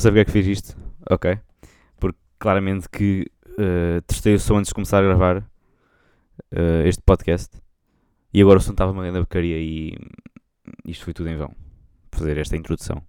[0.00, 0.76] sei porque é que fiz isto,
[1.10, 1.38] ok?
[1.98, 7.58] Porque claramente que uh, testei o som antes de começar a gravar uh, este podcast
[8.32, 9.96] e agora o som estava uma grande porcaria e
[10.86, 11.54] isto foi tudo em vão.
[12.12, 13.02] Fazer esta introdução.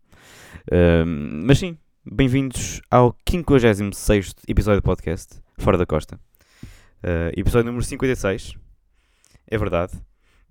[0.68, 1.06] Uh,
[1.46, 6.20] mas sim, bem-vindos ao 56 episódio do podcast, Fora da Costa.
[7.04, 8.56] Uh, episódio número 56.
[9.48, 9.94] É verdade.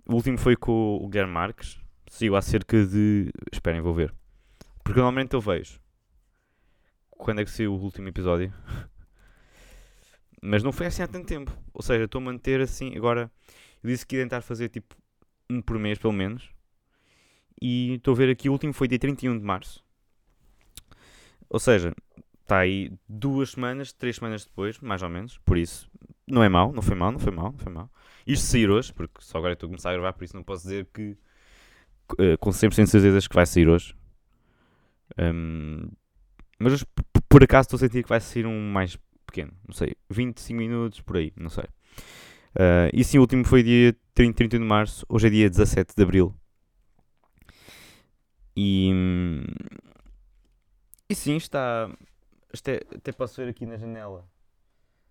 [0.09, 1.79] O último foi com o Guilherme Marques.
[2.09, 3.31] Sigo há cerca de.
[3.53, 4.13] Esperem, vou ver.
[4.83, 5.79] Porque normalmente eu vejo.
[7.21, 8.51] Quando é que saiu o último episódio?
[10.41, 11.55] Mas não foi assim há tanto tempo.
[11.75, 12.97] Ou seja, estou a manter assim.
[12.97, 13.31] Agora,
[13.85, 14.97] eu disse que ia tentar fazer tipo
[15.51, 16.49] um por mês, pelo menos.
[17.61, 18.49] E estou a ver aqui.
[18.49, 19.85] O último foi dia 31 de março.
[21.51, 21.95] Ou seja,
[22.41, 25.37] está aí duas semanas, três semanas depois, mais ou menos.
[25.45, 25.91] Por isso,
[26.27, 27.91] não é mau, não foi mau, não foi mau, não foi mau.
[28.27, 30.63] Isto sair hoje, porque só agora estou a começar a gravar, por isso não posso
[30.63, 31.19] dizer que
[32.13, 33.95] uh, com 100% de certeza que vai sair hoje.
[35.19, 35.91] Um,
[36.61, 36.85] mas
[37.31, 41.01] por acaso estou a sentir que vai sair um mais pequeno, não sei, 25 minutos
[41.01, 41.65] por aí, não sei.
[42.57, 45.95] Uh, e sim, o último foi dia 30, 31 de março, hoje é dia 17
[45.97, 46.35] de abril.
[48.57, 48.91] E,
[51.09, 51.89] e sim, está.
[52.53, 54.29] Até, até posso ver aqui na janela.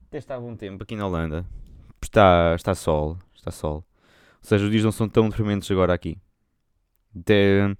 [0.07, 1.45] Até está há bom tempo aqui na Holanda.
[2.03, 3.85] Está, está sol, está sol.
[4.41, 6.17] Ou seja, os dias não são tão trementes agora aqui.
[7.17, 7.73] Até,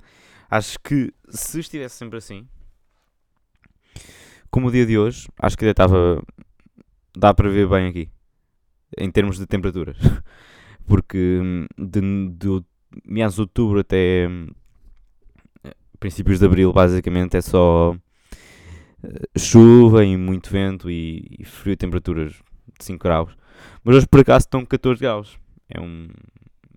[0.50, 2.47] acho que se estivesse sempre assim,
[4.50, 6.22] como o dia de hoje, acho que ainda estava.
[7.16, 8.10] dá para ver bem aqui.
[8.98, 9.98] Em termos de temperaturas.
[10.88, 11.42] Porque
[11.78, 12.64] de, de
[13.06, 14.28] meados de outubro até
[16.00, 17.96] princípios de abril, basicamente, é só
[19.38, 22.34] chuva e muito vento e, e frio, temperaturas
[22.78, 23.38] de 5 graus.
[23.84, 25.38] Mas hoje por acaso estão 14 graus.
[25.70, 26.08] É um,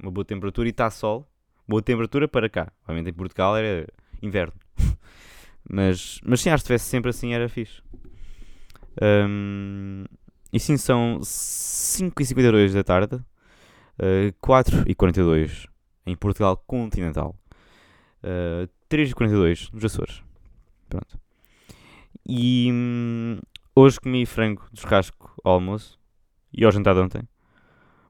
[0.00, 1.27] uma boa temperatura e está sol.
[1.66, 2.72] Boa temperatura para cá.
[2.82, 3.87] Obviamente em Portugal era
[4.21, 4.53] inverno.
[5.69, 7.83] mas, mas sim, acho que estivesse sempre assim era fixe.
[9.00, 10.05] Um,
[10.53, 15.67] e sim, são 5h52 da tarde, uh, 4h42
[16.06, 17.37] em Portugal continental,
[18.23, 20.23] uh, 3h42 nos Açores.
[20.89, 21.19] Pronto.
[22.29, 23.39] E hum,
[23.75, 25.99] hoje comi frango de churrasco ao almoço
[26.53, 27.23] e ao jantar de ontem.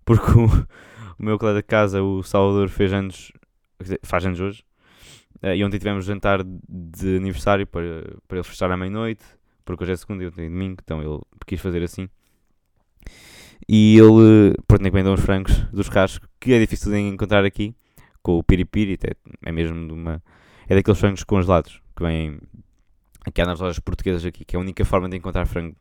[0.05, 0.47] Porque o,
[1.19, 3.33] o meu colega de casa, o Salvador, fez anos,
[4.03, 4.65] faz anos hoje.
[5.43, 9.25] Uh, e ontem tivemos jantar de aniversário para, para ele fechar à meia-noite.
[9.65, 12.09] Porque hoje é segunda e ontem é domingo, então ele quis fazer assim.
[13.69, 17.75] E ele, pronto, encomendou uns frangos do churrasco, que é difícil de encontrar aqui,
[18.23, 18.99] com o piripiri,
[19.45, 20.23] é mesmo de uma...
[20.69, 22.41] É daqueles frangos congelados, que vêm
[23.25, 25.77] aqui há nas lojas portuguesas aqui, que é a única forma de encontrar frango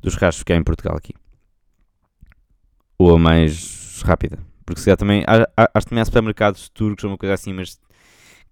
[0.00, 1.12] dos churrascos que há em Portugal aqui.
[2.98, 4.38] Ou a mais rápida.
[4.64, 7.78] Porque se há também, acho que também há supermercados turcos ou uma coisa assim, mas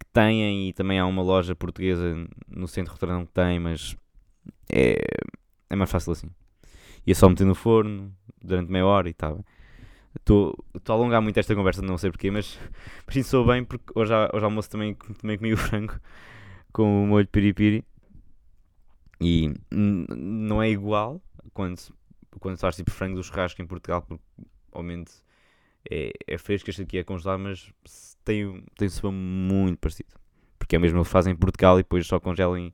[0.00, 3.94] que têm e também há uma loja portuguesa no centro de Rotterdam que tem, mas
[4.72, 4.96] é,
[5.68, 6.30] é mais fácil assim.
[7.06, 8.12] E é só meter no forno
[8.42, 9.44] durante meia hora e está bem.
[10.16, 10.56] Estou
[10.88, 12.58] a alongar muito esta conversa, não sei porquê, mas,
[13.06, 15.94] mas sim, sou bem porque hoje, hoje almoço também, também comi o frango
[16.72, 17.84] com o molho piripiri
[19.20, 21.20] e não é igual
[21.52, 21.78] quando,
[22.38, 24.22] quando faz tipo frango do churrasco em Portugal, porque
[24.72, 25.12] obviamente
[25.88, 27.72] é, é fresco, este aqui é congelado, mas
[28.24, 30.10] tem, tem um sabor muito parecido.
[30.58, 32.72] Porque é mesmo eles fazem em Portugal e depois só congelam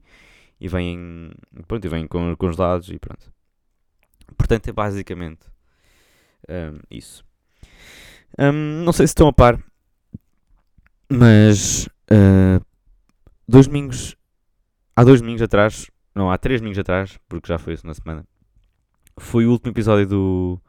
[0.60, 1.32] e, vêm,
[1.66, 3.32] pronto, e vêm com, congelados e pronto.
[4.36, 5.46] Portanto, é basicamente
[6.48, 7.24] um, isso.
[8.38, 9.62] Um, não sei se estão a par,
[11.08, 12.64] mas uh,
[13.48, 14.16] dois domingos,
[14.94, 18.26] há dois domingos atrás, não, há três domingos atrás, porque já foi isso na semana,
[19.16, 20.60] foi o último episódio do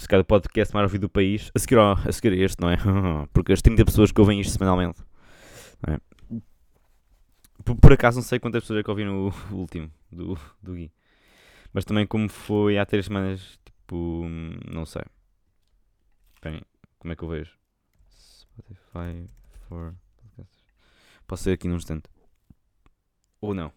[0.00, 2.76] se calhar, do podcast mais ouvido do país, a seguir, a seguir este, não é?
[3.32, 5.02] porque as 30 pessoas que ouvem isto semanalmente,
[5.86, 5.98] é?
[7.64, 10.74] por, por, acaso não sei quantas pessoas é que ouviram o, o último do, do
[10.74, 10.90] Gui,
[11.72, 14.26] mas também como foi há três semanas, tipo,
[14.70, 15.02] não sei.
[16.34, 16.62] Esperem,
[16.98, 17.52] como é que eu vejo?
[18.08, 19.28] Spotify
[19.68, 19.94] for
[21.30, 22.08] Posso ser aqui num instante.
[23.40, 23.72] Ou não.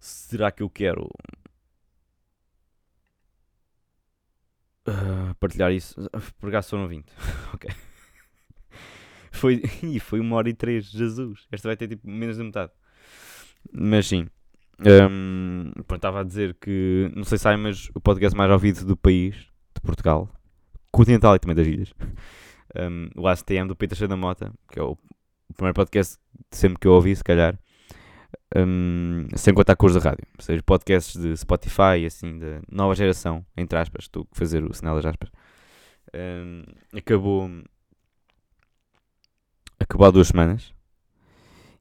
[0.00, 1.10] Será que eu quero
[4.88, 5.94] uh, partilhar isso?
[6.38, 7.04] Por acaso foram 20.
[7.54, 7.70] ok.
[9.30, 9.62] Foi,
[10.00, 11.46] foi uma hora e três, Jesus.
[11.50, 12.72] Esta vai ter tipo menos de metade.
[13.72, 14.26] Mas sim.
[14.80, 18.96] Um, estava a dizer que, não sei se sabem, mas o podcast mais ouvido do
[18.96, 19.34] país,
[19.74, 20.30] de Portugal,
[20.92, 21.92] continental e também das ilhas,
[22.76, 24.96] um, o ACTM do Peter da Mota, que é o
[25.54, 26.16] primeiro podcast
[26.50, 27.58] sempre que eu ouvi, se calhar,
[28.56, 32.94] um, sem contar com os da rádio, ou seja, podcasts de Spotify, assim, da nova
[32.94, 35.30] geração, entre aspas, estou a fazer o sinal das aspas,
[36.14, 36.62] um,
[36.96, 37.50] acabou
[39.78, 40.74] acabou há duas semanas.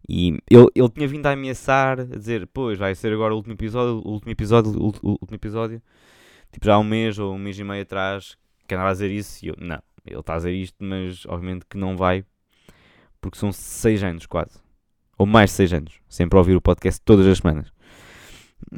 [0.10, 3.54] E ele, ele tinha vindo a ameaçar, a dizer, pois, vai ser agora o último
[3.54, 5.82] episódio, o último episódio, o último episódio.
[6.52, 9.12] Tipo, já há um mês ou um mês e meio atrás, que andava a dizer
[9.12, 9.46] isso.
[9.46, 12.24] E eu, não, ele está a dizer isto, mas obviamente que não vai,
[13.20, 14.60] porque são seis anos quase.
[15.18, 17.72] Ou mais de seis anos, sempre a ouvir o podcast todas as semanas.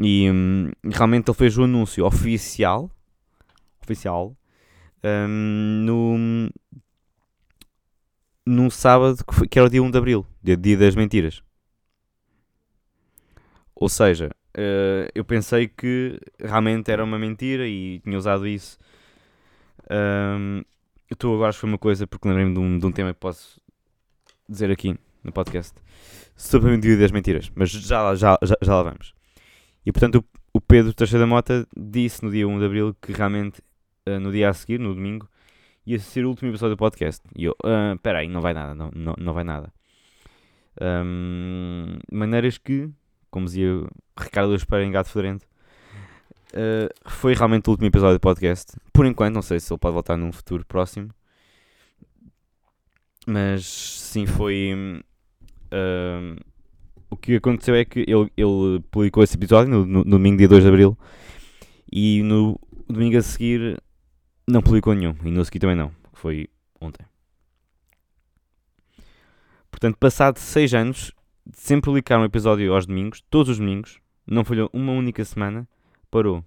[0.01, 2.89] E hum, realmente ele fez o anúncio oficial,
[3.83, 4.35] oficial,
[5.03, 6.49] hum, no,
[8.45, 11.43] num sábado que, foi, que, era o dia 1 de Abril, dia, dia das mentiras.
[13.75, 18.77] Ou seja, uh, eu pensei que realmente era uma mentira e tinha usado isso.
[19.89, 20.63] Um,
[21.17, 23.59] tu agora foi uma coisa, porque lembrei-me de, um, de um tema que posso
[24.47, 25.73] dizer aqui no podcast
[26.39, 29.13] sobre o dia das mentiras, mas já, já, já, já lá vamos.
[29.85, 33.11] E portanto, o, o Pedro Teixeira da Mota disse no dia 1 de Abril que
[33.11, 33.61] realmente
[34.07, 35.29] uh, no dia a seguir, no domingo,
[35.85, 37.21] ia ser o último episódio do podcast.
[37.35, 39.71] E eu, uh, aí, não vai nada, não, não, não vai nada.
[40.81, 42.89] Um, maneiras que,
[43.29, 43.85] como dizia
[44.17, 45.45] Ricardo Espera em Gato Fedorento,
[46.53, 48.77] uh, foi realmente o último episódio do podcast.
[48.93, 51.09] Por enquanto, não sei se ele pode voltar num futuro próximo.
[53.27, 55.03] Mas sim, foi.
[57.09, 60.47] O que aconteceu é que ele, ele publicou esse episódio no, no, no domingo, dia
[60.47, 60.97] 2 de Abril.
[61.91, 63.81] E no domingo a seguir
[64.47, 65.15] não publicou nenhum.
[65.23, 65.91] E no seguinte também não.
[66.13, 66.47] Foi
[66.79, 67.05] ontem.
[69.71, 71.11] Portanto, passado 6 anos,
[71.53, 75.67] sempre publicar um episódio aos domingos, todos os domingos, não falhou uma única semana,
[76.11, 76.43] parou.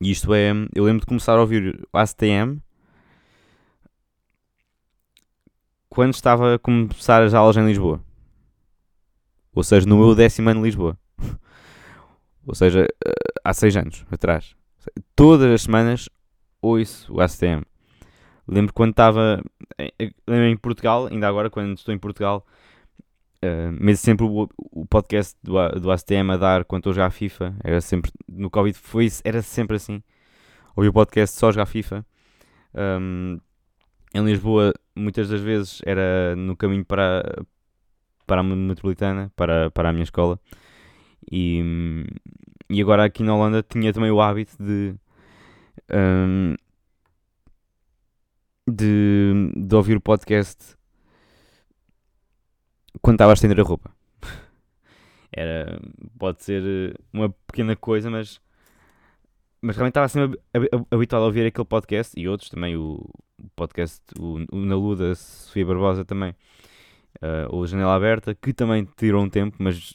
[0.00, 2.60] E isto é, eu lembro de começar a ouvir o ACTM
[5.90, 8.00] quando estava a começar as aulas em Lisboa.
[9.52, 10.96] Ou seja, no meu décimo ano em Lisboa.
[12.46, 13.12] Ou seja, eh,
[13.44, 14.54] há 6 anos atrás.
[15.14, 16.08] Todas as semanas
[16.62, 17.64] ouço o ACTM.
[18.46, 19.42] Lembro quando estava
[20.28, 22.46] em, Portugal, ainda agora quando estou em Portugal,
[23.44, 27.10] uh, mesmo sempre o, o podcast do, do ACTM a dar quando estou a jogar
[27.10, 30.02] FIFA, era sempre, no Covid foi, era sempre assim.
[30.74, 32.04] Ouvi o podcast só jogar FIFA.
[32.74, 33.38] Um,
[34.14, 37.22] em Lisboa, muitas das vezes era no caminho para,
[38.26, 40.38] para a metropolitana, para, para a minha escola.
[41.30, 42.04] E,
[42.68, 44.94] e agora aqui na Holanda tinha também o hábito de
[45.92, 46.54] um,
[48.68, 50.76] de, de ouvir o podcast
[53.02, 53.90] quando estava a estender a roupa.
[55.32, 55.80] Era,
[56.18, 58.40] pode ser uma pequena coisa, mas,
[59.62, 60.40] mas realmente estava sempre
[60.90, 63.06] habituado a ouvir aquele podcast e outros também, o,
[63.54, 66.34] podcast o, o Na Luda, Sofia Barbosa também,
[67.22, 69.90] uh, o Janela Aberta, que também tirou um tempo, mas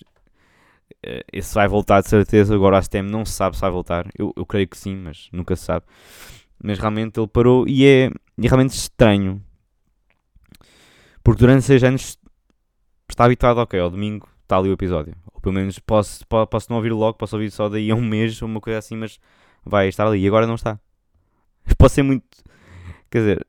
[1.06, 2.54] uh, esse vai voltar de certeza.
[2.54, 5.30] Agora a STEM não se sabe se vai voltar, eu, eu creio que sim, mas
[5.32, 5.86] nunca se sabe.
[6.64, 8.12] Mas realmente ele parou e é, é
[8.48, 9.42] realmente estranho.
[11.24, 12.20] Porque durante 6 anos
[13.10, 15.16] está habituado, ok, ao domingo está ali o episódio.
[15.34, 18.40] Ou pelo menos posso, posso não ouvir logo, posso ouvir só daí a um mês
[18.42, 19.20] ou uma coisa assim, mas
[19.66, 20.24] vai estar ali.
[20.24, 20.80] E agora não está.
[21.78, 22.26] Pode ser muito.
[23.10, 23.48] Quer dizer,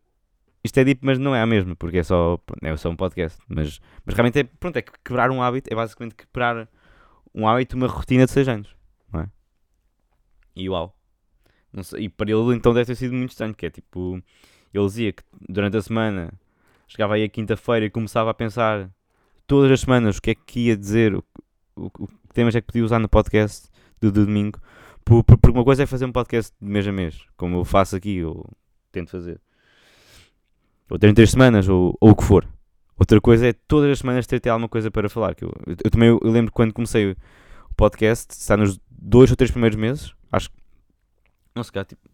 [0.64, 3.38] isto é deep, mas não é a mesma, porque é só, é só um podcast.
[3.48, 6.68] Mas, mas realmente é, pronto, é quebrar um hábito, é basicamente quebrar
[7.34, 8.76] um hábito, uma rotina de 6 anos.
[9.12, 9.28] Não é?
[10.54, 10.96] E uau.
[11.82, 14.22] Sei, e para ele então deve ter sido muito estranho, que é tipo,
[14.72, 16.32] ele dizia que durante a semana
[16.88, 18.90] chegava aí a quinta-feira e começava a pensar
[19.46, 21.24] todas as semanas o que é que ia dizer, o,
[21.76, 23.68] o, o que temas é que podia usar no podcast
[24.00, 24.58] do, do domingo.
[25.06, 28.24] Porque uma coisa é fazer um podcast de mês a mês, como eu faço aqui,
[28.24, 28.44] ou
[28.90, 29.40] tento fazer.
[30.90, 32.46] Ou ter três semanas, ou, ou o que for.
[32.98, 35.34] Outra coisa é todas as semanas ter, ter alguma coisa para falar.
[35.34, 37.16] Que eu, eu, eu também eu lembro quando comecei o
[37.76, 40.56] podcast, está nos dois ou três primeiros meses, acho que
[41.56, 42.08] não sei, tipo,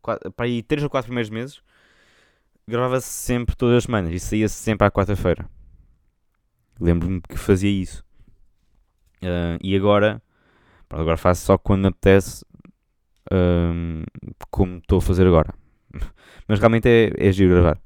[0.00, 1.60] quatro, para aí 3 ou 4 primeiros meses,
[2.66, 5.50] gravava-se sempre todas as semanas e saía-se sempre à quarta-feira.
[6.78, 8.04] Lembro-me que fazia isso.
[9.22, 10.22] Uh, e agora,
[10.90, 12.44] agora faço só quando me apetece,
[13.32, 14.04] uh,
[14.50, 15.54] como estou a fazer agora.
[16.48, 17.80] Mas realmente é, é giro gravar.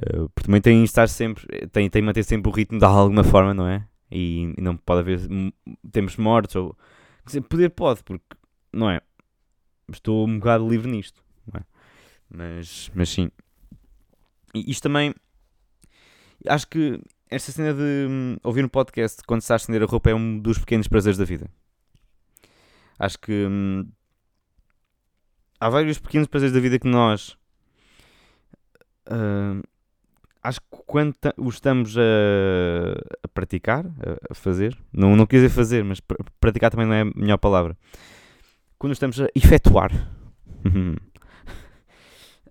[0.00, 3.54] Uh, porque também tem estar sempre, tem, tem manter sempre o ritmo de alguma forma,
[3.54, 3.86] não é?
[4.10, 5.20] E, e não pode haver
[5.90, 6.76] tempos mortos ou.
[7.24, 8.24] Dizer, poder pode, porque
[8.72, 9.00] não é?
[9.92, 11.22] estou um bocado livre nisto.
[11.54, 11.60] É?
[12.28, 13.30] Mas, mas sim.
[14.54, 15.14] E isto também.
[16.46, 17.00] Acho que
[17.30, 20.14] esta cena de hum, ouvir um podcast quando se está a estender a roupa é
[20.14, 21.50] um dos pequenos prazeres da vida.
[22.98, 23.86] Acho que hum,
[25.60, 27.36] há vários pequenos prazeres da vida que nós.
[29.08, 29.62] Uh,
[30.42, 32.02] acho que quando os estamos a,
[33.22, 33.84] a praticar,
[34.30, 37.38] a, fazer, não, não quis dizer fazer, mas pr praticar também não é a melhor
[37.38, 37.76] palavra
[38.78, 39.90] quando estamos a efetuar,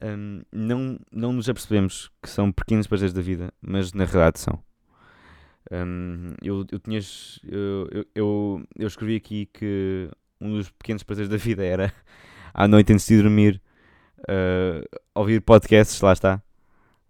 [0.02, 4.60] um, não, não nos apercebemos que são pequenos prazeres da vida, mas na realidade são.
[5.72, 7.00] Um, eu, eu, tinha,
[7.44, 10.10] eu, eu, eu, eu escrevi aqui que
[10.40, 11.94] um dos pequenos prazeres da vida era
[12.54, 13.62] à noite antes de dormir
[14.30, 16.42] uh, ouvir podcasts, lá está.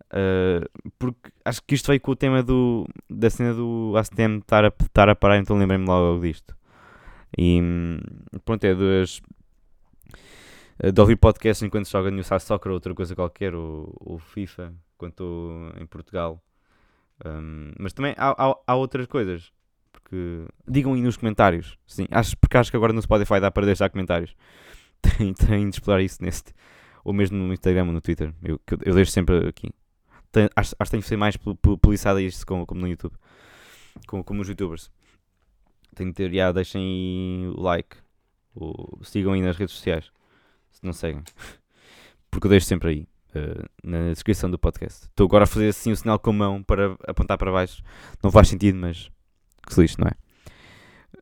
[0.05, 0.67] Uh,
[0.97, 4.67] porque acho que isto veio com o tema do, da cena do ACTM estar a,
[4.67, 6.55] estar a parar, então lembrei-me logo disto.
[7.37, 7.59] E
[8.43, 9.21] pronto, é das.
[10.91, 14.73] De ouvir podcasts enquanto joga New South Soccer ou outra coisa qualquer, ou, ou FIFA,
[14.97, 16.43] quando estou em Portugal.
[17.25, 19.53] Um, mas também há, há, há, outras coisas.
[20.67, 21.77] Digam aí nos comentários.
[21.85, 24.35] Sim, acho, porque acho que agora no Spotify dá para deixar comentários.
[25.01, 26.51] Tem, tem de explorar isso neste.
[27.03, 28.33] Ou mesmo no Instagram ou no Twitter.
[28.41, 29.69] Eu, eu deixo sempre aqui.
[30.31, 33.13] Tem, acho, acho que tem que ser mais publicado isto como, como no YouTube.
[34.07, 34.89] Como, como os youtubers.
[35.93, 37.97] Tem de ter, já, deixem aí o like.
[38.55, 40.11] Ou sigam aí nas redes sociais.
[40.71, 41.23] Se não seguem.
[42.31, 43.07] Porque eu deixo sempre aí.
[43.35, 45.05] Uh, na descrição do podcast.
[45.05, 47.83] Estou agora a fazer assim o sinal com a mão para apontar para baixo.
[48.23, 49.11] Não faz sentido, mas
[49.65, 50.25] que se lixe, não é?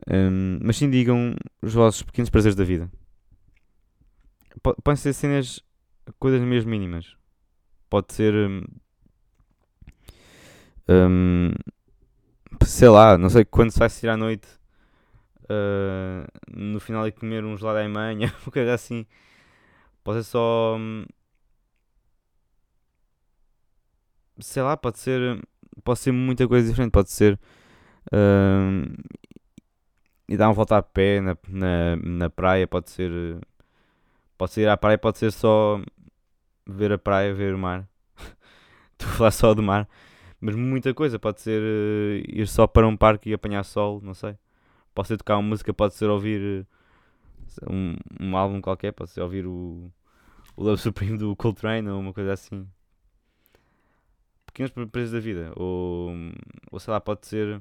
[0.06, 2.90] Um, mas sim digam os vossos pequenos prazeres da vida.
[4.62, 5.60] Podem ser cenas,
[6.18, 7.16] coisas mesmo mínimas.
[7.88, 8.34] Pode ser.
[8.34, 8.62] Um,
[10.88, 11.52] um,
[12.64, 14.48] sei lá, não sei quando se vai sair à noite.
[15.44, 19.06] Uh, no final de comer um gelado à manhã, uma coisa assim.
[20.02, 20.76] Pode ser só.
[20.76, 21.04] Um,
[24.38, 25.40] sei lá, pode ser,
[25.82, 27.38] pode ser muita coisa diferente, pode ser
[30.28, 33.10] e dar uma volta a pé na, na, na praia, pode ser,
[34.38, 35.80] pode ser ir à praia, pode ser só
[36.66, 37.88] ver a praia, ver o mar.
[38.92, 39.88] Estou a falar só do mar,
[40.40, 44.14] mas muita coisa, pode ser uh, ir só para um parque e apanhar sol, não
[44.14, 44.36] sei.
[44.94, 46.66] Pode ser tocar uma música, pode ser ouvir
[47.62, 49.90] uh, um, um álbum qualquer, pode ser ouvir o,
[50.56, 52.66] o Love Supreme do Coltrane ou uma coisa assim
[54.54, 55.52] pequenos prazeres da vida.
[55.56, 56.12] Ou,
[56.70, 57.60] ou sei lá, pode ser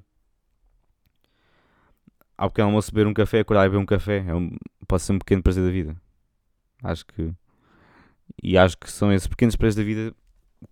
[2.44, 4.18] ao pequeno almoço beber um café, acordar e beber um café.
[4.28, 5.96] É um, pode ser um pequeno prazer da vida.
[6.84, 7.34] Acho que.
[8.44, 10.14] E acho que são esses pequenos prazeres da vida,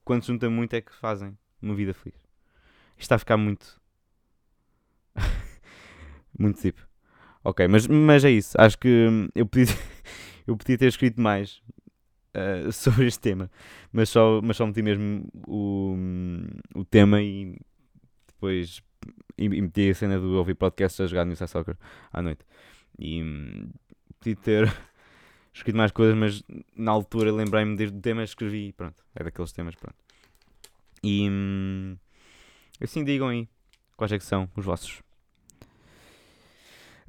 [0.03, 2.19] quando juntam muito, é que fazem uma vida feliz.
[2.97, 3.79] Isto está a ficar muito.
[6.37, 6.85] muito tipo.
[7.41, 8.59] Ok, mas, mas é isso.
[8.59, 9.73] Acho que eu podia,
[10.45, 11.61] eu podia ter escrito mais
[12.35, 13.49] uh, sobre este tema,
[13.93, 15.95] mas só, mas só meti mesmo o,
[16.75, 17.57] o tema e
[18.27, 18.83] depois
[19.45, 21.77] e, meti a cena do ouvir podcast a jogar no Soccer
[22.11, 22.45] à noite.
[22.99, 23.69] E um,
[24.19, 24.73] podia ter
[25.53, 26.43] escrito mais coisas, mas
[26.75, 29.95] na altura lembrei-me do tema, escrevi e pronto, é daqueles temas, pronto.
[31.03, 31.97] E hum,
[32.79, 33.47] assim digam aí
[33.97, 35.01] quais é que são os vossos.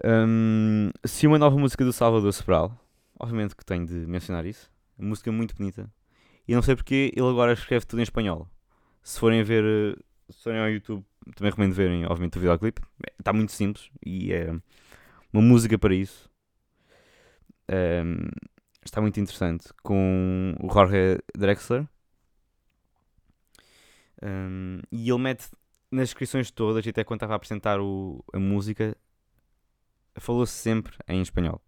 [0.04, 2.76] Um, se uma nova música do Salvador Sobral,
[3.18, 5.90] obviamente que tenho de mencionar isso, música muito bonita.
[6.46, 8.48] E não sei porque ele agora escreve tudo em espanhol.
[9.02, 12.80] Se forem ver, eh, se forem ao YouTube, também recomendo verem, obviamente, o videoclipe.
[13.18, 14.50] Está muito simples e é
[15.32, 16.30] uma música para isso.
[17.70, 18.28] Um,
[18.84, 19.68] está muito interessante.
[19.82, 21.86] Com o Jorge Drexler.
[24.22, 25.48] Um, e ele mete
[25.90, 28.96] nas descrições todas, e até quando estava a apresentar o, a música,
[30.16, 31.60] falou-se sempre em espanhol.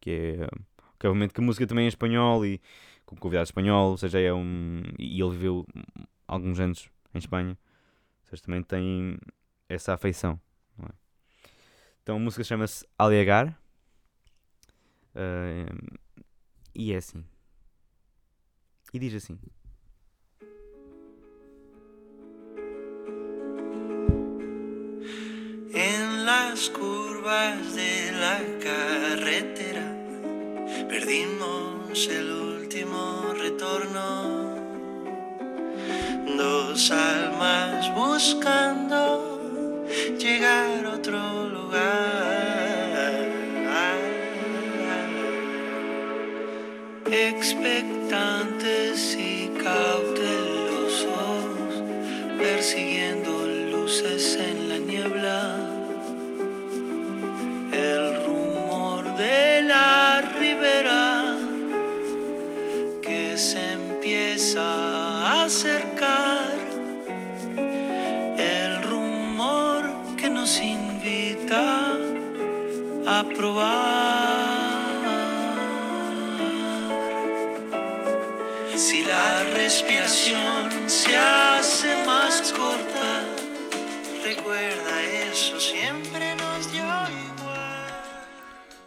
[0.00, 0.48] Que é
[0.98, 2.60] que obviamente que a música também é em espanhol e
[3.04, 4.82] com convidado espanhol, ou seja, é um.
[4.98, 5.66] E ele viveu
[6.26, 7.58] alguns anos em Espanha,
[8.28, 9.18] seja, também tem
[9.68, 10.40] essa afeição.
[10.82, 10.92] É?
[12.02, 13.58] Então a música chama-se Aliagar
[15.14, 15.98] uh,
[16.74, 17.24] e é assim.
[18.92, 19.38] E diz assim.
[25.74, 29.84] En las curvas de la carretera
[30.88, 34.45] perdimos el último retorno.
[36.90, 39.86] Almas buscando
[40.18, 42.05] llegar a otro lugar.
[78.76, 83.24] Si la respiración se hace más corta,
[84.22, 87.86] recuerda eso siempre nos dio igual.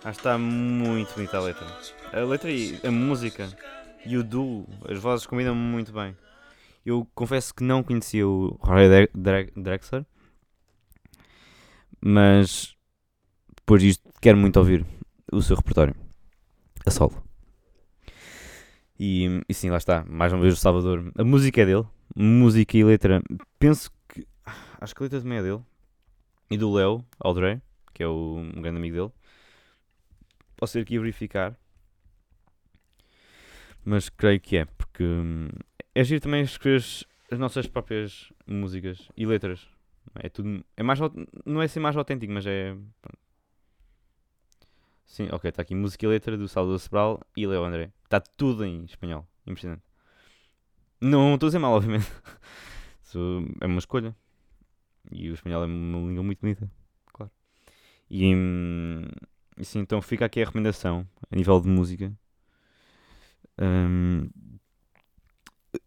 [0.03, 1.65] Ah, está muito bonita a letra.
[2.13, 3.49] A letra e a música
[4.05, 6.15] e o duo, as vozes combinam muito bem.
[6.85, 9.09] Eu confesso que não conhecia o Rory
[9.55, 10.05] Drexler,
[11.99, 12.75] mas
[13.57, 14.85] depois disto quero muito ouvir
[15.31, 15.95] o seu repertório
[16.85, 17.28] a solo.
[18.99, 21.11] E, e sim, lá está, mais uma vez o Salvador.
[21.17, 23.21] A música é dele, música e letra.
[23.57, 24.27] Penso que.
[24.81, 25.61] Acho que a letra também é dele.
[26.51, 27.61] E do Leo Aldrey,
[27.93, 29.11] que é o, um grande amigo dele.
[30.57, 31.57] Posso ir aqui verificar.
[33.85, 35.47] Mas creio que é, porque hum,
[35.95, 39.65] é giro também escrever as, as nossas próprias músicas e letras.
[40.15, 40.63] É tudo.
[40.75, 40.99] É mais,
[41.45, 42.75] não é ser mais autêntico, mas é.
[45.09, 47.91] Sim, ok, está aqui música e letra do Salvador Sebral e Leo André.
[48.03, 49.27] Está tudo em espanhol.
[49.45, 49.81] Impressionante.
[51.01, 52.07] Não estou a dizer mal, obviamente.
[53.59, 54.15] é uma escolha.
[55.11, 56.69] E o espanhol é uma língua muito bonita.
[57.11, 57.31] Claro.
[58.07, 59.07] E, hum,
[59.57, 62.13] e sim, então fica aqui a recomendação a nível de música.
[63.57, 64.29] Um,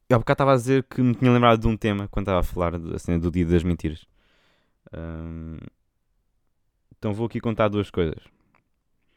[0.08, 2.40] eu há bocado estava a dizer que me tinha lembrado de um tema quando estava
[2.40, 4.04] a falar assim, do Dia das Mentiras.
[4.92, 5.58] Um,
[6.98, 8.41] então vou aqui contar duas coisas.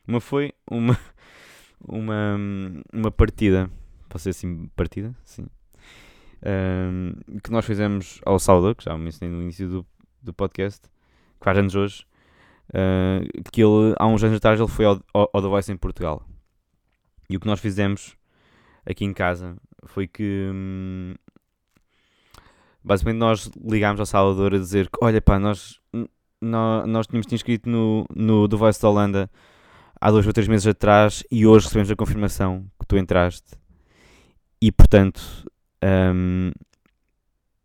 [0.07, 0.97] Uma foi uma,
[1.87, 2.37] uma,
[2.93, 3.69] uma partida,
[4.09, 5.15] pode ser assim, partida?
[5.23, 5.47] Sim.
[6.45, 9.85] Um, que nós fizemos ao Salvador, que já mencionei no início do,
[10.21, 12.05] do podcast, que faz anos hoje,
[12.69, 15.77] uh, que ele, há uns anos atrás, ele foi ao, ao, ao The Voice em
[15.77, 16.23] Portugal.
[17.29, 18.15] E o que nós fizemos
[18.85, 21.15] aqui em casa foi que hum,
[22.83, 25.79] basicamente nós ligámos ao Salvador a dizer que olha pá, nós,
[26.39, 29.29] nós, nós tínhamos te inscrito no, no The Voice da Holanda
[30.05, 33.55] há dois ou três meses atrás e hoje recebemos a confirmação que tu entraste
[34.61, 35.19] e portanto
[35.83, 36.51] um,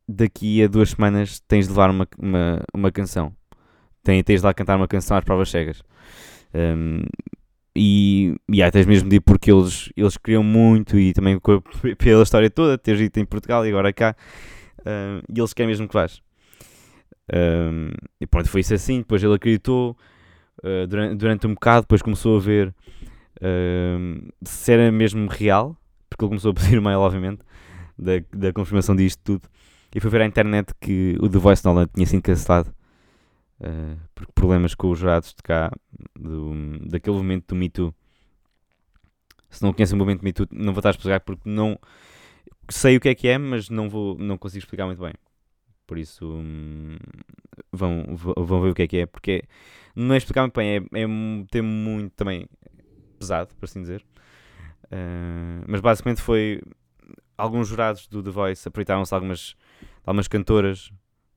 [0.08, 3.36] daqui a duas semanas tens de levar uma, uma, uma canção
[4.02, 5.82] tens, tens de lá cantar uma canção às provas cegas
[6.54, 7.02] um,
[7.76, 11.38] e, e até mesmo de porque eles, eles queriam muito e também
[11.98, 14.16] pela história toda, ter ido em Portugal e agora cá,
[14.80, 16.20] uh, e eles querem mesmo que vás.
[17.32, 18.98] Um, e pronto, foi isso assim.
[18.98, 19.96] Depois ele acreditou
[20.58, 25.76] uh, durante, durante um bocado, depois começou a ver uh, se era mesmo real,
[26.08, 27.42] porque ele começou a pedir mail, obviamente,
[27.98, 29.48] da, da confirmação disto tudo.
[29.94, 32.72] E foi ver à internet que o The Voice Nolan tinha sido cancelado
[33.60, 35.70] Uh, porque problemas com os jurados de cá,
[36.18, 37.94] do, daquele momento do Me Too.
[39.50, 41.78] Se não conhecem o momento do Me Too, não vou estar a explicar porque não
[42.70, 45.12] sei o que é que é, mas não, vou, não consigo explicar muito bem.
[45.90, 46.96] Por isso hum,
[47.72, 49.42] vão, vão ver o que é que é, porque
[49.92, 52.46] não é explicar muito bem, é, é um tema muito também
[53.18, 54.06] pesado, por assim dizer.
[54.84, 56.62] Uh, mas basicamente foi
[57.36, 59.56] alguns jurados do The Voice aproveitaram-se algumas,
[60.06, 60.92] algumas cantoras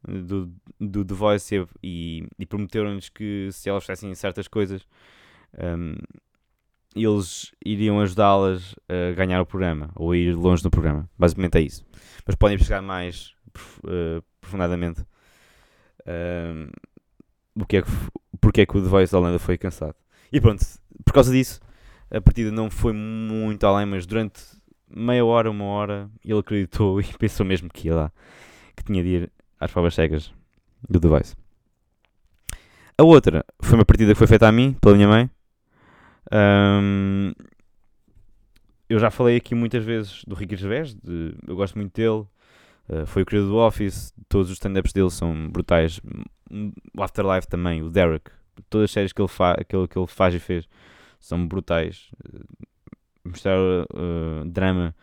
[0.08, 4.88] do, do The Voice e, e prometeram-lhes que se elas fizessem certas coisas
[5.58, 5.96] um,
[6.96, 11.10] eles iriam ajudá-las a ganhar o programa ou a ir longe no programa.
[11.18, 11.84] Basicamente é isso.
[12.24, 13.34] Mas podem chegar mais
[13.86, 15.06] uh, profundamente
[16.06, 16.70] um,
[17.56, 17.92] o que é que,
[18.42, 19.96] porque é que o The Voice da Holanda foi cansado.
[20.32, 20.66] E pronto,
[21.06, 21.60] por causa disso,
[22.12, 24.42] a partida não foi muito além, mas durante
[24.90, 28.12] meia hora, uma hora, ele acreditou e pensou mesmo que ia lá,
[28.76, 30.34] que tinha de ir às provas cegas
[30.90, 31.36] do Device.
[32.98, 35.30] A outra foi uma partida que foi feita a mim, pela minha mãe.
[36.32, 37.34] Um,
[38.88, 42.26] eu já falei aqui muitas vezes do Ricky Gervais, de, eu gosto muito dele.
[42.90, 46.00] Uh, foi o criador do Office, todos os stand-ups dele são brutais.
[46.96, 48.30] O Afterlife também, o Derek,
[48.70, 49.30] todas as séries que ele,
[49.68, 50.68] que ele, que ele faz e fez
[51.20, 52.12] são brutais.
[52.26, 52.46] Uh,
[53.26, 54.96] mostrar uh, drama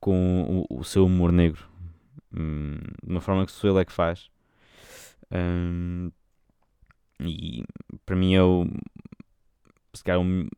[0.00, 1.70] com o, o, seu humor negro
[2.34, 4.30] Hum, de uma forma que só ele é que faz.
[5.30, 6.10] Um,
[7.20, 7.64] e
[8.04, 8.66] para mim é o
[9.94, 10.48] se calhar um,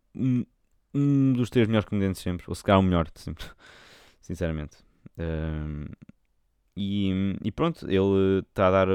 [0.94, 3.44] um, dos três melhores comediantes sempre, ou se calhar o melhor sempre,
[4.22, 4.76] sinceramente.
[5.18, 5.86] Um,
[6.76, 8.88] e, e, pronto, ele está a dar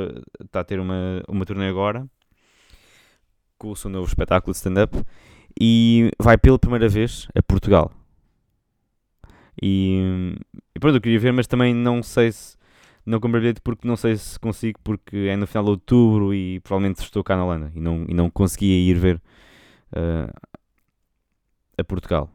[0.44, 2.06] está a ter uma, uma turnê agora
[3.58, 4.98] com o seu novo espetáculo de stand-up
[5.60, 7.92] e vai pela primeira vez a Portugal.
[9.62, 10.36] E,
[10.74, 12.58] e pronto, eu queria ver, mas também não sei se
[13.06, 16.60] não comprei bilhete porque não sei se consigo, porque é no final de outubro e
[16.62, 19.22] provavelmente estou cá na Holanda e não, e não conseguia ir ver
[19.94, 20.32] uh,
[21.78, 22.30] a Portugal.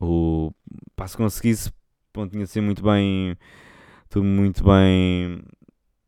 [0.00, 0.52] O,
[0.96, 1.72] pá, se conseguisse,
[2.14, 3.36] bom, tinha de ser muito bem,
[4.12, 5.42] tudo muito bem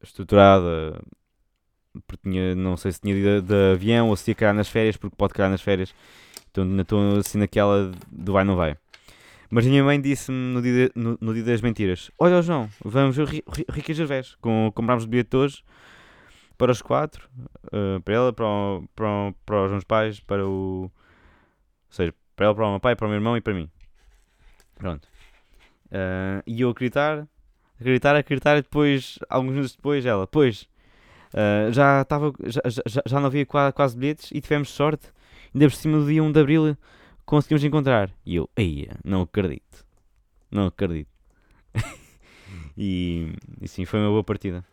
[0.02, 1.02] estruturado,
[2.06, 4.98] porque tinha, não sei se tinha ido de, avião ou se ia cair nas férias,
[4.98, 5.94] porque pode cair nas férias.
[6.50, 8.76] Então ainda estou assim naquela do vai não vai.
[9.48, 13.26] Mas minha mãe disse-me no dia, no, no, dia das mentiras: Olha, João, vamos ver
[13.70, 14.34] Rica Gervais.
[14.34, 15.64] Com, comprámos o bilhete hoje
[16.58, 17.26] para os quatro:
[17.68, 20.82] uh, para ela, para, o, para, para os meus pais, para o.
[20.82, 20.92] Ou
[21.88, 23.70] seja, para ela, para o meu pai, para o meu irmão e para mim.
[24.74, 25.08] Pronto.
[25.86, 27.26] Uh, e eu acreditar,
[27.84, 30.62] acreditar, acreditar, e depois, alguns minutos depois, ela, pois,
[31.34, 35.08] uh, já estava, já, já, já não havia quase, bilhetes e tivemos sorte,
[35.54, 36.76] ainda por cima do dia 1 de Abril
[37.26, 38.10] conseguimos encontrar.
[38.24, 39.84] E eu, eia, não acredito,
[40.50, 41.10] não acredito.
[42.76, 44.64] e, e sim, foi uma boa partida.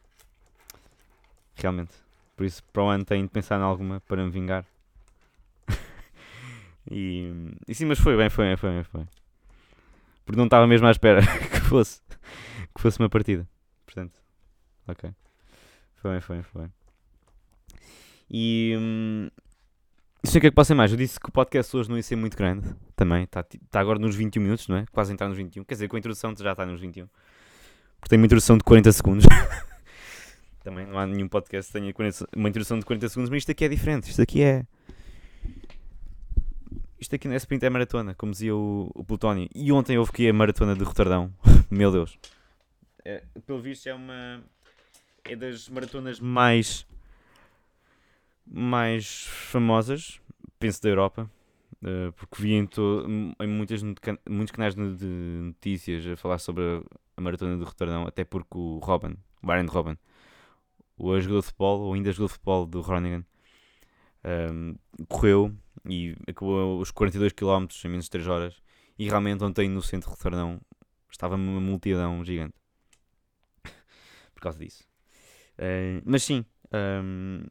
[1.55, 1.93] Realmente.
[2.35, 4.65] Por isso, para o ano tenho de pensar em alguma para me vingar.
[6.89, 7.31] e,
[7.67, 9.09] e sim, mas foi bem, foi bem, foi bem, foi bem.
[10.25, 11.21] Porque não estava mesmo à espera
[11.51, 12.01] que fosse,
[12.73, 13.47] que fosse uma partida.
[13.85, 14.15] Portanto,
[14.87, 15.11] ok.
[15.95, 16.71] Foi bem, foi bem, foi bem.
[18.29, 18.75] E.
[18.79, 19.29] Hum,
[20.23, 20.91] sei o que é que passa mais.
[20.91, 22.73] Eu disse que o podcast hoje não ia ser muito grande.
[22.95, 23.23] Também.
[23.23, 24.85] Está tá agora nos 21 minutos, não é?
[24.91, 25.63] Quase entrar nos 21.
[25.63, 27.07] Quer dizer, com a introdução já está nos 21.
[27.99, 29.25] Porque tem uma introdução de 40 segundos.
[30.63, 33.51] Também não há nenhum podcast que tenha 40, uma introdução de 40 segundos, mas isto
[33.51, 34.09] aqui é diferente.
[34.09, 34.65] Isto aqui é.
[36.99, 39.49] Isto aqui não é sprint, é maratona, como dizia o, o Plutónio.
[39.55, 41.33] E ontem houve que a maratona de Roterdão.
[41.69, 42.17] Meu Deus.
[43.03, 44.43] É, pelo visto é uma.
[45.23, 46.85] É das maratonas mais.
[48.45, 50.19] mais famosas,
[50.59, 51.29] penso, da Europa.
[51.83, 53.07] Uh, porque vi em, to,
[53.39, 55.07] em muitas, muitos canais de
[55.41, 56.83] notícias a falar sobre a,
[57.17, 59.97] a maratona de Roterdão, até porque o Robin, o Byron Robin,
[60.95, 63.25] o jogador de futebol, ou ainda jogador de futebol do Groningen,
[64.53, 64.75] um,
[65.07, 65.51] correu
[65.83, 68.61] e acabou os 42 km em menos de 3 horas.
[68.99, 70.61] E realmente ontem no centro de Roterdão
[71.09, 72.60] estava uma multidão gigante
[74.41, 74.83] por causa disso.
[75.53, 77.43] Uh, mas sim, um,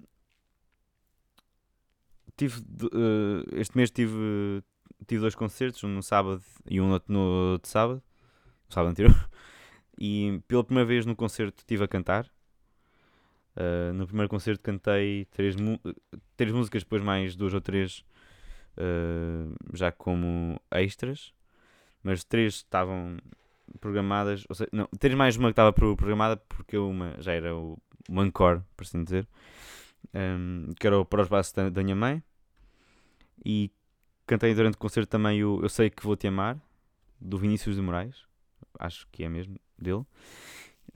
[2.36, 4.62] tive, uh, este mês tive,
[5.06, 8.02] tive dois concertos, um no sábado e um no, no, sábado,
[8.68, 9.14] no sábado anterior.
[10.02, 12.24] E pela primeira vez no concerto estive a cantar.
[13.54, 15.54] Uh, no primeiro concerto cantei três,
[16.38, 18.02] três músicas, depois mais duas ou três
[19.74, 21.34] já como extras,
[22.02, 23.18] mas três estavam
[23.78, 27.78] programadas, ou seja, não, três mais uma que estava programada porque uma já era o,
[28.08, 29.26] o encore, por assim dizer,
[30.14, 32.22] um, que era o Para os Braços da, da minha mãe,
[33.44, 33.70] e
[34.26, 36.58] cantei durante o concerto também o Eu Sei Que Vou Te Amar,
[37.20, 38.24] do Vinícius de Moraes,
[38.78, 40.04] acho que é mesmo dele,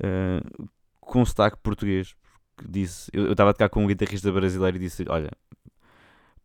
[0.00, 0.68] uh,
[1.00, 2.16] com sotaque português,
[2.66, 5.30] disse, eu estava a tocar com um guitarrista brasileiro e disse, olha,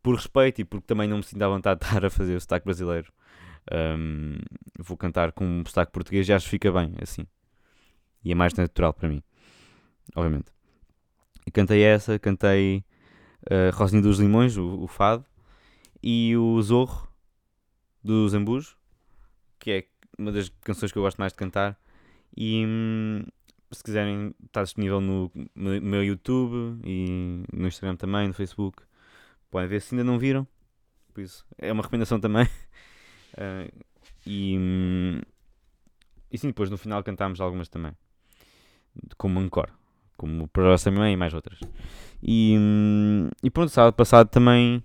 [0.02, 2.40] por respeito e porque também não me sinto à vontade de estar a fazer o
[2.40, 3.12] sotaque brasileiro,
[3.72, 4.36] um,
[4.78, 7.26] vou cantar com um sotaque português e acho que fica bem, assim.
[8.24, 9.22] E é mais natural para mim,
[10.14, 10.52] obviamente.
[11.46, 12.84] E cantei essa, cantei
[13.50, 15.24] uh, Rosinha dos Limões, o, o, fado,
[16.02, 17.08] e o Zorro,
[18.02, 18.76] do Zambujo,
[19.58, 19.84] que é
[20.18, 21.78] uma das canções que eu gosto mais de cantar.
[22.36, 23.24] E, hum,
[23.70, 28.82] se quiserem, está disponível no, meu YouTube e no Instagram também, no Facebook.
[29.50, 30.46] Podem ver se ainda não viram.
[31.12, 32.48] Por isso, é uma recomendação também.
[33.34, 33.70] Uh,
[34.26, 34.56] e,
[36.30, 37.92] e sim, depois no final cantámos algumas também.
[39.16, 39.72] Como encore.
[40.16, 41.58] Como para a nossa mãe e mais outras.
[42.22, 42.56] E,
[43.42, 44.82] e pronto, sábado passado também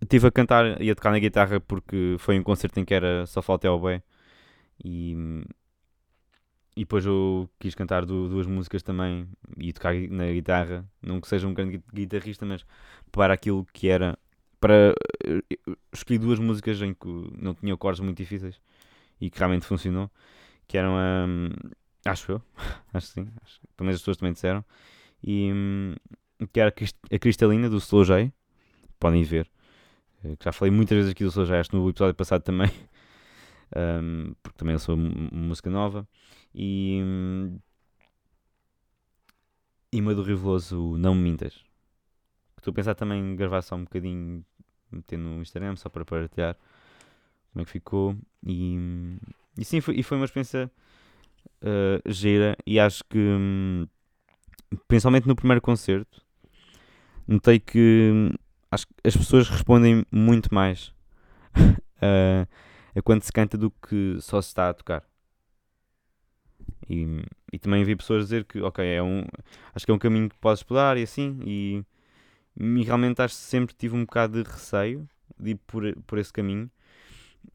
[0.00, 3.26] estive a cantar e a tocar na guitarra porque foi um concerto em que era
[3.26, 4.02] só falta ao bem.
[4.82, 5.14] E,
[6.76, 10.84] e depois eu quis cantar duas músicas também e tocar na guitarra.
[11.02, 12.64] Não que seja um grande guitarrista, mas
[13.10, 14.18] para aquilo que era.
[14.60, 14.94] Para.
[15.92, 18.60] Escolhi duas músicas em que não tinha acordes muito difíceis
[19.20, 20.10] e que realmente funcionou.
[20.66, 20.94] Que eram.
[20.94, 21.48] Um,
[22.04, 22.42] acho eu.
[22.92, 23.28] acho que sim.
[23.42, 24.64] Acho, pelo menos as pessoas também disseram.
[25.22, 25.50] E.
[25.52, 25.94] Um,
[26.52, 26.72] que era
[27.12, 28.32] a Cristalina do Slow J.
[28.98, 29.50] Podem ver.
[30.24, 32.70] Eh, já falei muitas vezes aqui do Slow J, acho que no episódio passado também.
[33.76, 36.08] Um, porque também sou música nova.
[36.54, 37.02] E.
[39.92, 41.64] E uma do Riveloso, Não Me Mintas.
[42.56, 44.44] Estou a pensar também em gravar só um bocadinho,
[44.90, 46.56] meter no Instagram, só para partilhar
[47.52, 48.16] como é que ficou.
[48.46, 48.76] E,
[49.56, 50.70] e sim, foi, e foi uma experiência
[51.62, 52.56] uh, gira.
[52.66, 53.86] E acho que, um,
[54.86, 56.22] principalmente no primeiro concerto,
[57.26, 58.30] notei que hum,
[58.70, 60.88] acho que as pessoas respondem muito mais
[61.56, 62.48] uh,
[62.94, 65.04] a quando se canta do que só se está a tocar.
[66.88, 67.22] E,
[67.52, 69.24] e também vi pessoas dizer que, ok, é um,
[69.74, 71.84] acho que é um caminho que podes explorar e assim, e,
[72.58, 76.32] e realmente acho que sempre tive um bocado de receio de ir por, por esse
[76.32, 76.68] caminho,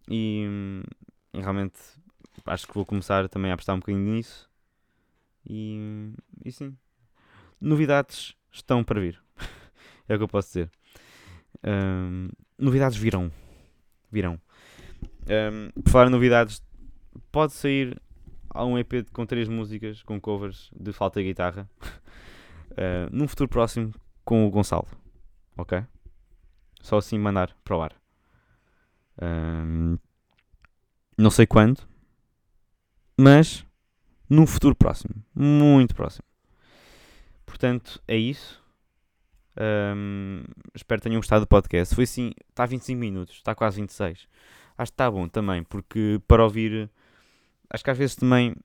[0.10, 0.46] e,
[1.34, 1.78] e realmente
[2.46, 4.50] acho que vou começar também a apostar um bocadinho nisso,
[5.46, 6.14] e,
[6.46, 6.76] e sim,
[7.60, 9.22] novidades estão para vir,
[10.08, 10.72] é o que eu posso dizer.
[11.64, 13.32] Um, novidades virão,
[14.10, 14.40] virão.
[15.28, 16.64] Um, por falar em novidades,
[17.32, 18.02] pode sair
[18.56, 21.70] um EP com três músicas com covers de falta de guitarra.
[22.72, 24.88] Uh, num futuro próximo com o Gonçalo.
[25.58, 25.84] Ok?
[26.82, 27.96] Só assim mandar para o ar.
[29.22, 29.98] Um,
[31.18, 31.82] não sei quando,
[33.18, 33.66] mas
[34.30, 36.26] num futuro próximo, muito próximo.
[37.46, 38.62] Portanto, é isso.
[39.56, 41.94] Um, espero que tenham gostado do podcast.
[41.94, 44.28] Foi assim, está a 25 minutos, está quase 26.
[44.76, 46.90] Acho que está bom também, porque para ouvir,
[47.70, 48.56] acho que às vezes também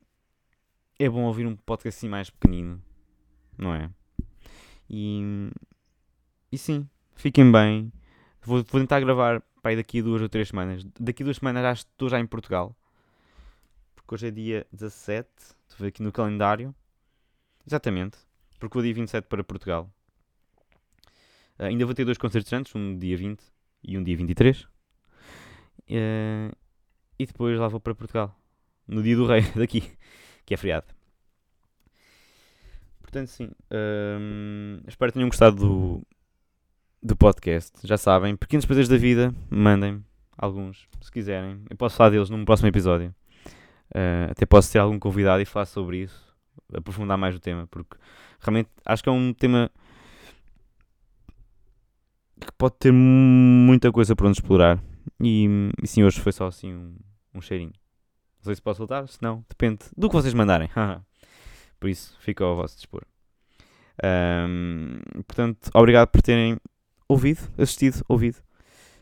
[0.99, 2.83] é bom ouvir um podcast assim mais pequenino,
[3.57, 3.91] não é?
[4.89, 5.51] E,
[6.51, 7.93] e sim, fiquem bem.
[8.43, 10.85] Vou, vou tentar gravar para daqui a duas ou três semanas.
[10.99, 12.75] Daqui a duas semanas já estou já em Portugal.
[13.95, 15.29] Porque hoje é dia 17.
[15.39, 16.75] Estou a ver aqui no calendário.
[17.67, 18.19] Exatamente.
[18.59, 19.91] Porque o dia 27 para Portugal.
[21.59, 23.43] Uh, ainda vou ter dois concertos antes, um dia 20
[23.83, 24.63] e um dia 23.
[24.63, 24.69] Uh,
[25.89, 26.51] eh,
[27.19, 28.35] e depois lá vou para Portugal.
[28.87, 29.83] No dia do rei, daqui,
[30.47, 30.98] que é feriado.
[33.09, 33.47] Portanto, sim.
[33.73, 36.07] Uh, espero que tenham gostado do,
[37.03, 37.73] do podcast.
[37.85, 40.05] Já sabem, pequenos prazeres da vida, mandem
[40.37, 41.65] alguns, se quiserem.
[41.71, 43.15] Eu posso falar deles num próximo episódio.
[43.95, 46.37] Uh, até posso ter algum convidado e falar sobre isso,
[46.75, 47.97] aprofundar mais o tema, porque
[48.41, 49.71] realmente acho que é um tema
[52.39, 54.79] que pode ter muita coisa para nos explorar.
[55.19, 55.49] E,
[55.83, 56.95] e sim, hoje foi só assim um,
[57.35, 57.73] um cheirinho.
[58.37, 60.69] Não sei se posso soltar, se não, depende do que vocês mandarem.
[61.79, 63.03] Por isso, fica ao vosso dispor.
[64.03, 66.57] Um, portanto, obrigado por terem
[67.09, 68.39] ouvido, assistido, ouvido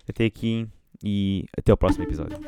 [0.09, 0.67] até aqui
[1.03, 2.39] e até o próximo episódio.